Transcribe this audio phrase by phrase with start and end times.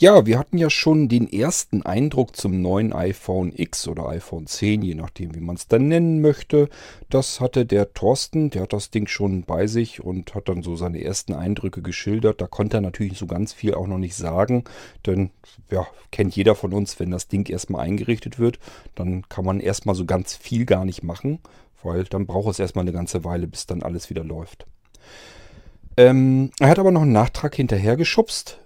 [0.00, 4.80] Ja, wir hatten ja schon den ersten Eindruck zum neuen iPhone X oder iPhone 10,
[4.80, 6.70] je nachdem, wie man es dann nennen möchte.
[7.10, 10.74] Das hatte der Thorsten, der hat das Ding schon bei sich und hat dann so
[10.74, 12.40] seine ersten Eindrücke geschildert.
[12.40, 14.64] Da konnte er natürlich so ganz viel auch noch nicht sagen,
[15.04, 15.28] denn
[15.70, 18.58] ja, kennt jeder von uns, wenn das Ding erstmal eingerichtet wird,
[18.94, 21.40] dann kann man erstmal so ganz viel gar nicht machen,
[21.82, 24.64] weil dann braucht es erstmal eine ganze Weile, bis dann alles wieder läuft.
[25.98, 28.60] Ähm, er hat aber noch einen Nachtrag hinterhergeschubst.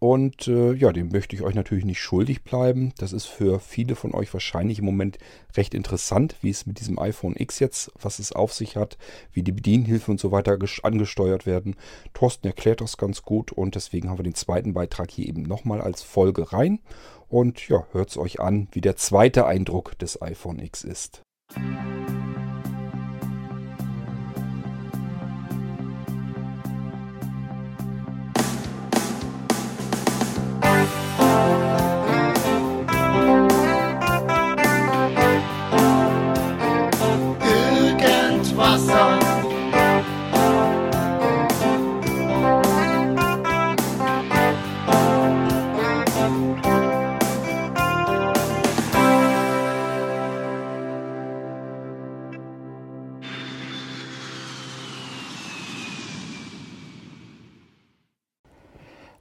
[0.00, 2.94] Und äh, ja, den möchte ich euch natürlich nicht schuldig bleiben.
[2.96, 5.18] Das ist für viele von euch wahrscheinlich im Moment
[5.58, 8.96] recht interessant, wie es mit diesem iPhone X jetzt, was es auf sich hat,
[9.32, 11.76] wie die Bedienhilfe und so weiter angesteuert werden.
[12.14, 15.82] Thorsten erklärt das ganz gut und deswegen haben wir den zweiten Beitrag hier eben nochmal
[15.82, 16.80] als Folge rein.
[17.28, 21.20] Und ja, hört es euch an, wie der zweite Eindruck des iPhone X ist.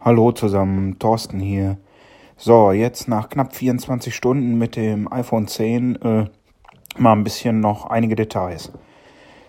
[0.09, 1.77] Hallo zusammen, Thorsten hier.
[2.35, 6.25] So, jetzt nach knapp 24 Stunden mit dem iPhone 10 äh,
[6.97, 8.71] mal ein bisschen noch einige Details.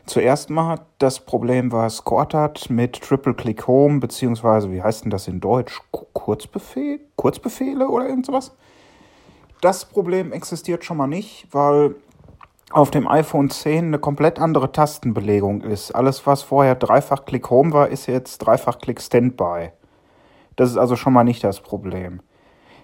[0.05, 1.71] Zuerst mal das Problem,
[2.05, 5.81] Cord hat mit Triple Click Home, beziehungsweise, wie heißt denn das in Deutsch?
[5.93, 7.01] Kurzbefehl?
[7.17, 8.55] Kurzbefehle oder irgend sowas?
[9.63, 11.95] Das Problem existiert schon mal nicht, weil
[12.71, 15.93] auf dem iPhone 10 eine komplett andere Tastenbelegung ist.
[15.93, 19.71] Alles, was vorher Dreifach-Click Home war, ist jetzt Dreifach-Click Standby.
[20.61, 22.21] Das ist also schon mal nicht das Problem.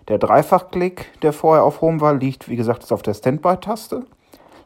[0.08, 4.06] Der Dreifachklick, der vorher auf Home war, liegt, wie gesagt, auf der Standby-Taste.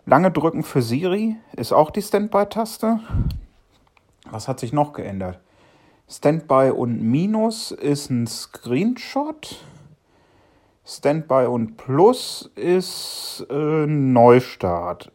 [0.07, 3.01] Lange drücken für Siri ist auch die Standby-Taste.
[4.31, 5.41] Was hat sich noch geändert?
[6.09, 9.57] Standby und Minus ist ein Screenshot.
[10.87, 15.11] Standby und Plus ist äh, Neustart.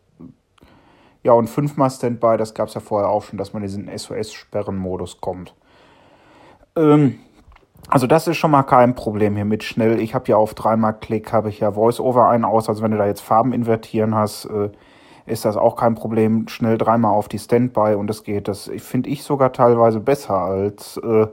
[1.24, 3.98] Ja, und fünfmal Standby, das gab es ja vorher auch schon, dass man in diesen
[3.98, 5.56] SOS-Sperren-Modus kommt.
[6.76, 7.20] Ähm,
[7.90, 10.00] also das ist schon mal kein Problem hier mit schnell.
[10.00, 12.68] Ich habe ja auf dreimal Klick, habe ich ja VoiceOver ein aus.
[12.68, 14.70] Also wenn du da jetzt Farben invertieren hast, äh,
[15.26, 16.48] ist das auch kein Problem.
[16.48, 18.48] Schnell dreimal auf die Standby und das geht.
[18.48, 21.28] Das finde ich sogar teilweise besser als äh,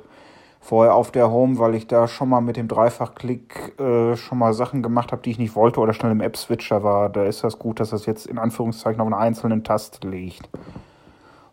[0.61, 4.55] vorher auf der Home, weil ich da schon mal mit dem Dreifachklick äh, schon mal
[4.55, 7.09] Sachen gemacht habe, die ich nicht wollte oder schnell im App-Switcher war.
[7.09, 10.49] Da ist das gut, dass das jetzt in Anführungszeichen auf einer einzelnen Taste liegt.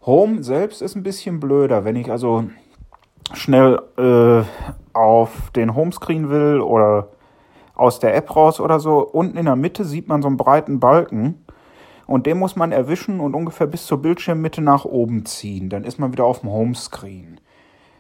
[0.06, 1.84] Home selbst ist ein bisschen blöder.
[1.84, 2.46] Wenn ich also
[3.34, 4.44] schnell äh,
[4.98, 7.10] auf den Homescreen will oder
[7.76, 10.80] aus der App raus oder so, unten in der Mitte sieht man so einen breiten
[10.80, 11.46] Balken
[12.08, 15.70] und den muss man erwischen und ungefähr bis zur Bildschirmmitte nach oben ziehen.
[15.70, 17.40] Dann ist man wieder auf dem Homescreen.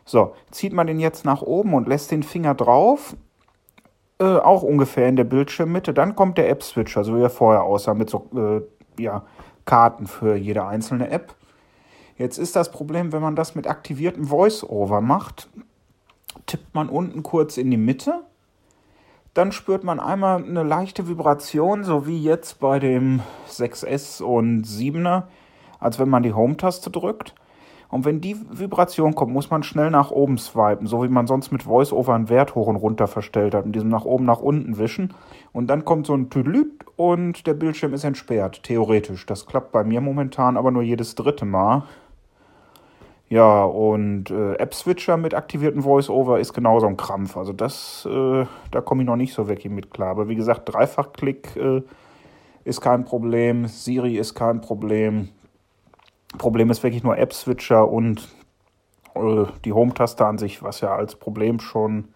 [0.03, 3.15] So, zieht man den jetzt nach oben und lässt den Finger drauf,
[4.19, 7.93] äh, auch ungefähr in der Bildschirmmitte, dann kommt der App-Switcher, so wie er vorher aussah,
[7.93, 9.23] mit so äh, ja,
[9.65, 11.35] Karten für jede einzelne App.
[12.19, 15.47] Jetzt ist das Problem, wenn man das mit aktiviertem Voice-Over macht,
[16.47, 18.25] tippt man unten kurz in die Mitte,
[19.33, 25.23] dann spürt man einmal eine leichte Vibration, so wie jetzt bei dem 6S und 7er,
[25.79, 27.35] als wenn man die Home-Taste drückt.
[27.87, 31.51] Und wenn die Vibration kommt, muss man schnell nach oben swipen, so wie man sonst
[31.51, 34.77] mit VoiceOver einen Wert hoch und runter verstellt hat und diesem nach oben, nach unten
[34.77, 35.13] wischen.
[35.53, 39.25] Und dann kommt so ein Tüdelüt und der Bildschirm ist entsperrt, theoretisch.
[39.25, 41.83] Das klappt bei mir momentan aber nur jedes dritte Mal.
[43.29, 47.37] Ja, und äh, App-Switcher mit aktiviertem Voice-Over ist genauso ein Krampf.
[47.37, 50.09] Also das, äh, da komme ich noch nicht so wirklich mit klar.
[50.09, 51.83] Aber wie gesagt, Dreifachklick äh,
[52.63, 55.29] ist kein Problem, Siri ist kein Problem.
[56.39, 58.27] Problem ist wirklich nur App-Switcher und
[59.13, 62.07] äh, die Home-Taste an sich, was ja als Problem schon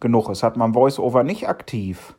[0.00, 0.42] genug ist.
[0.42, 2.14] Hat man Voice-Over nicht aktiv,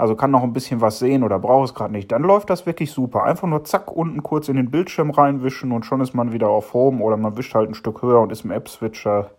[0.00, 2.64] also kann noch ein bisschen was sehen oder braucht es gerade nicht, dann läuft das
[2.64, 3.24] wirklich super.
[3.24, 6.72] Einfach nur zack, unten kurz in den Bildschirm reinwischen und schon ist man wieder auf
[6.72, 9.30] Home oder man wischt halt ein Stück höher und ist im App-Switcher.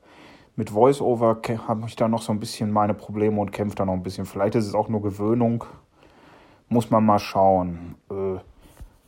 [0.56, 1.38] Mit VoiceOver
[1.68, 4.26] habe ich da noch so ein bisschen meine Probleme und kämpfe da noch ein bisschen.
[4.26, 5.64] Vielleicht ist es auch nur Gewöhnung.
[6.70, 7.96] Muss man mal schauen.
[8.12, 8.36] Äh,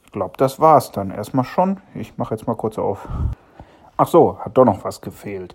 [0.05, 1.79] ich glaube, das war's dann erstmal schon.
[1.93, 3.07] Ich mache jetzt mal kurz auf.
[3.95, 5.53] Ach so, hat doch noch was gefehlt.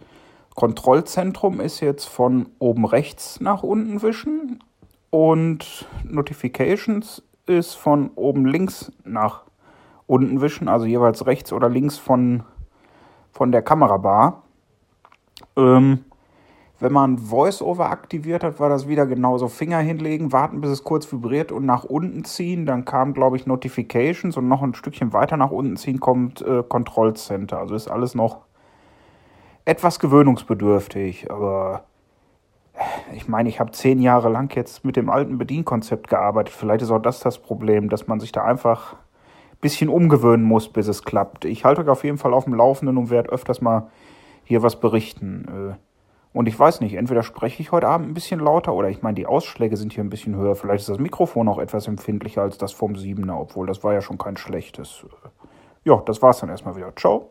[0.55, 4.61] Kontrollzentrum ist jetzt von oben rechts nach unten wischen
[5.11, 9.43] und Notifications ist von oben links nach
[10.07, 12.43] unten wischen, also jeweils rechts oder links von,
[13.33, 14.43] von der Kamerabar.
[15.57, 16.05] Ähm,
[16.81, 19.49] Wenn man VoiceOver aktiviert hat, war das wieder genauso.
[19.49, 22.67] Finger hinlegen, warten, bis es kurz vibriert und nach unten ziehen.
[22.67, 26.63] Dann kam, glaube ich, Notifications und noch ein Stückchen weiter nach unten ziehen kommt äh,
[26.63, 27.59] Control Center.
[27.59, 28.43] Also ist alles noch
[29.65, 31.31] etwas gewöhnungsbedürftig.
[31.31, 31.85] Aber
[33.15, 36.55] ich meine, ich habe zehn Jahre lang jetzt mit dem alten Bedienkonzept gearbeitet.
[36.55, 40.69] Vielleicht ist auch das das Problem, dass man sich da einfach ein bisschen umgewöhnen muss,
[40.73, 41.45] bis es klappt.
[41.45, 43.89] Ich halte euch auf jeden Fall auf dem Laufenden und werde öfters mal
[44.45, 45.75] hier was berichten.
[45.75, 45.77] Äh,
[46.33, 49.15] und ich weiß nicht, entweder spreche ich heute Abend ein bisschen lauter oder ich meine,
[49.15, 50.55] die Ausschläge sind hier ein bisschen höher.
[50.55, 54.03] Vielleicht ist das Mikrofon auch etwas empfindlicher als das vom 7er, obwohl das war ja
[54.03, 55.05] schon kein schlechtes.
[55.85, 56.95] Ja, das war's dann erstmal wieder.
[56.95, 57.31] Ciao.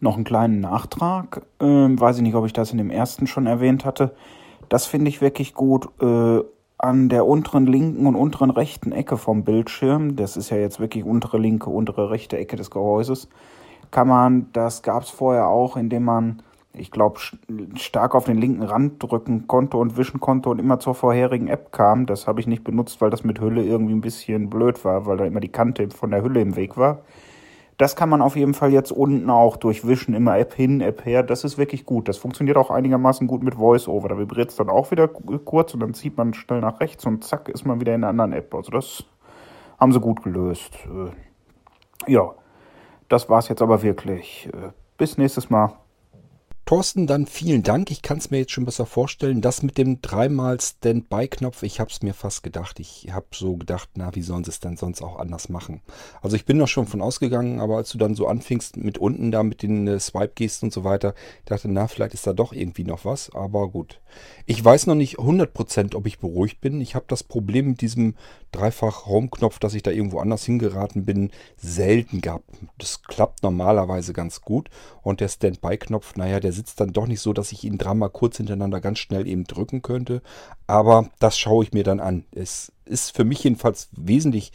[0.00, 1.42] Noch einen kleinen Nachtrag.
[1.60, 4.14] Ähm, weiß ich nicht, ob ich das in dem ersten schon erwähnt hatte.
[4.68, 5.88] Das finde ich wirklich gut.
[6.00, 6.42] Äh,
[6.78, 11.04] an der unteren linken und unteren rechten Ecke vom Bildschirm, das ist ja jetzt wirklich
[11.04, 13.28] untere linke, untere rechte Ecke des Gehäuses,
[13.90, 16.42] kann man, das gab es vorher auch, indem man
[16.72, 17.18] ich glaube,
[17.74, 21.72] stark auf den linken Rand drücken konnte und wischen konnte und immer zur vorherigen App
[21.72, 22.06] kam.
[22.06, 25.16] Das habe ich nicht benutzt, weil das mit Hülle irgendwie ein bisschen blöd war, weil
[25.16, 27.00] da immer die Kante von der Hülle im Weg war.
[27.80, 31.22] Das kann man auf jeden Fall jetzt unten auch durchwischen, immer App hin, App her.
[31.22, 32.08] Das ist wirklich gut.
[32.08, 34.06] Das funktioniert auch einigermaßen gut mit VoiceOver.
[34.10, 37.24] Da vibriert es dann auch wieder kurz und dann zieht man schnell nach rechts und
[37.24, 38.54] zack ist man wieder in einer anderen App.
[38.54, 39.06] Also das
[39.78, 40.76] haben sie gut gelöst.
[40.84, 42.34] Äh, ja,
[43.08, 44.50] das war's jetzt aber wirklich.
[44.52, 45.72] Äh, bis nächstes Mal.
[46.70, 47.90] Thorsten, dann vielen Dank.
[47.90, 49.40] Ich kann es mir jetzt schon besser vorstellen.
[49.40, 52.78] Das mit dem dreimal Standby-Knopf, ich habe es mir fast gedacht.
[52.78, 55.82] Ich habe so gedacht, na, wie sollen sie es denn sonst auch anders machen?
[56.22, 59.32] Also ich bin noch schon von ausgegangen, aber als du dann so anfingst mit unten
[59.32, 62.84] da mit den äh, Swipe-Gesten und so weiter, dachte, na, vielleicht ist da doch irgendwie
[62.84, 63.34] noch was.
[63.34, 64.00] Aber gut.
[64.46, 66.80] Ich weiß noch nicht 100%, ob ich beruhigt bin.
[66.80, 68.14] Ich habe das Problem mit diesem
[68.52, 72.48] Dreifach-Home-Knopf, dass ich da irgendwo anders hingeraten bin, selten gehabt.
[72.78, 74.70] Das klappt normalerweise ganz gut.
[75.02, 78.36] Und der Standby-Knopf, naja, der sitzt dann doch nicht so, dass ich ihn dreimal kurz
[78.36, 80.20] hintereinander ganz schnell eben drücken könnte.
[80.66, 82.24] Aber das schaue ich mir dann an.
[82.32, 84.52] Es ist für mich jedenfalls wesentlich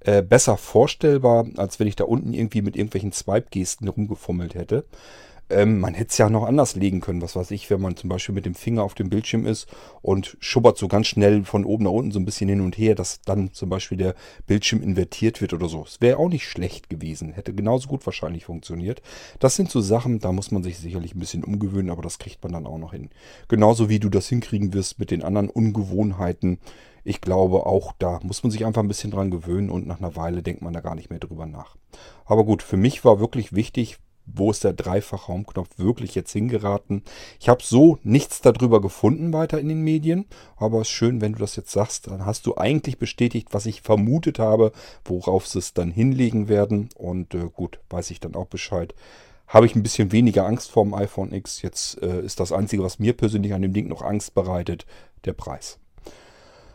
[0.00, 4.84] äh, besser vorstellbar, als wenn ich da unten irgendwie mit irgendwelchen Swipe-Gesten rumgefummelt hätte.
[5.48, 8.10] Ähm, man hätte es ja noch anders legen können, was weiß ich, wenn man zum
[8.10, 9.68] Beispiel mit dem Finger auf dem Bildschirm ist
[10.02, 12.96] und schubbert so ganz schnell von oben nach unten so ein bisschen hin und her,
[12.96, 14.14] dass dann zum Beispiel der
[14.48, 15.84] Bildschirm invertiert wird oder so.
[15.86, 19.02] Es wäre auch nicht schlecht gewesen, hätte genauso gut wahrscheinlich funktioniert.
[19.38, 22.42] Das sind so Sachen, da muss man sich sicherlich ein bisschen umgewöhnen, aber das kriegt
[22.42, 23.10] man dann auch noch hin.
[23.46, 26.58] Genauso wie du das hinkriegen wirst mit den anderen Ungewohnheiten.
[27.04, 30.16] Ich glaube, auch da muss man sich einfach ein bisschen dran gewöhnen und nach einer
[30.16, 31.76] Weile denkt man da gar nicht mehr drüber nach.
[32.24, 37.02] Aber gut, für mich war wirklich wichtig, wo ist der Dreifach-Raumknopf wirklich jetzt hingeraten.
[37.40, 40.26] Ich habe so nichts darüber gefunden weiter in den Medien,
[40.56, 43.66] aber es ist schön, wenn du das jetzt sagst, dann hast du eigentlich bestätigt, was
[43.66, 44.72] ich vermutet habe,
[45.04, 48.94] worauf sie es dann hinlegen werden und äh, gut, weiß ich dann auch Bescheid.
[49.48, 51.62] Habe ich ein bisschen weniger Angst vor dem iPhone X.
[51.62, 54.86] Jetzt äh, ist das Einzige, was mir persönlich an dem Ding noch Angst bereitet,
[55.24, 55.78] der Preis.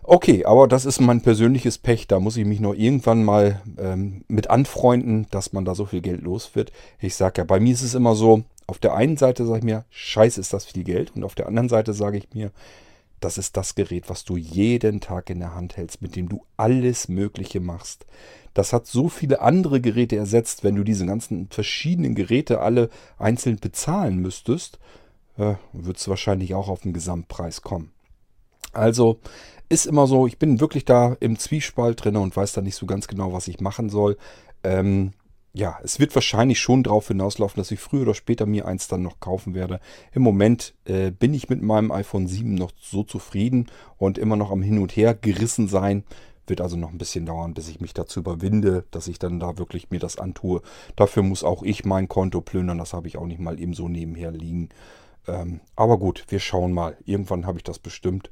[0.03, 2.07] Okay, aber das ist mein persönliches Pech.
[2.07, 6.01] Da muss ich mich noch irgendwann mal ähm, mit anfreunden, dass man da so viel
[6.01, 6.71] Geld los wird.
[7.00, 9.63] Ich sage ja, bei mir ist es immer so, auf der einen Seite sage ich
[9.63, 11.15] mir, scheiße ist das viel Geld.
[11.15, 12.51] Und auf der anderen Seite sage ich mir,
[13.19, 16.44] das ist das Gerät, was du jeden Tag in der Hand hältst, mit dem du
[16.57, 18.07] alles Mögliche machst.
[18.56, 22.89] Das hat so viele andere Geräte ersetzt, wenn du diese ganzen verschiedenen Geräte alle
[23.19, 24.80] einzeln bezahlen müsstest,
[25.38, 27.92] äh, wird es wahrscheinlich auch auf den Gesamtpreis kommen.
[28.72, 29.20] Also
[29.70, 32.86] ist immer so, ich bin wirklich da im Zwiespalt drin und weiß da nicht so
[32.86, 34.18] ganz genau, was ich machen soll.
[34.63, 35.13] Ähm,
[35.54, 39.01] ja, es wird wahrscheinlich schon darauf hinauslaufen, dass ich früher oder später mir eins dann
[39.01, 39.80] noch kaufen werde.
[40.13, 44.51] Im Moment äh, bin ich mit meinem iPhone 7 noch so zufrieden und immer noch
[44.51, 46.04] am Hin und Her gerissen sein.
[46.48, 49.58] Wird also noch ein bisschen dauern, bis ich mich dazu überwinde, dass ich dann da
[49.58, 50.62] wirklich mir das antue.
[50.96, 52.78] Dafür muss auch ich mein Konto plündern.
[52.78, 54.70] Das habe ich auch nicht mal eben so nebenher liegen.
[55.28, 56.98] Ähm, aber gut, wir schauen mal.
[57.06, 58.32] Irgendwann habe ich das bestimmt.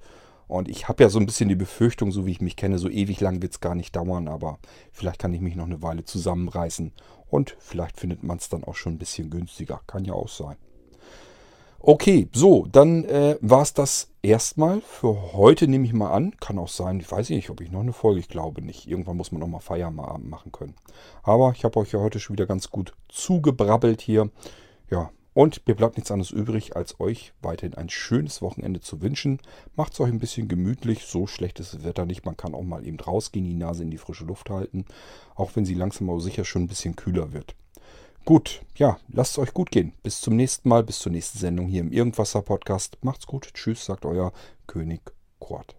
[0.50, 2.90] Und ich habe ja so ein bisschen die Befürchtung, so wie ich mich kenne, so
[2.90, 4.58] ewig lang wird es gar nicht dauern, aber
[4.92, 6.92] vielleicht kann ich mich noch eine Weile zusammenreißen
[7.30, 9.82] und vielleicht findet man es dann auch schon ein bisschen günstiger.
[9.86, 10.58] Kann ja auch sein.
[11.82, 16.36] Okay, so, dann äh, war es das erstmal für heute, nehme ich mal an.
[16.40, 18.88] Kann auch sein, ich weiß nicht, ob ich noch eine Folge, ich glaube nicht.
[18.88, 20.74] Irgendwann muss man noch mal Feierabend machen können.
[21.22, 24.32] Aber ich habe euch ja heute schon wieder ganz gut zugebrabbelt hier.
[24.90, 29.40] Ja, und mir bleibt nichts anderes übrig, als euch weiterhin ein schönes Wochenende zu wünschen.
[29.78, 32.26] Macht es euch ein bisschen gemütlich, so schlecht ist das Wetter nicht.
[32.26, 34.84] Man kann auch mal eben rausgehen, die Nase in die frische Luft halten,
[35.36, 37.56] auch wenn sie langsam aber sicher schon ein bisschen kühler wird.
[38.26, 39.94] Gut, ja, lasst es euch gut gehen.
[40.04, 42.98] Bis zum nächsten Mal, bis zur nächsten Sendung hier im Irgendwasser Podcast.
[43.02, 44.34] Macht's gut, tschüss, sagt euer
[44.68, 45.00] König
[45.40, 45.79] Kurt.